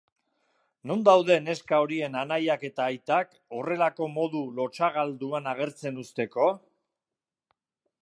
[0.91, 6.53] Non daude neska horien anaiak eta aitak, horrelako modu lotsagalduan agertzen uzteko?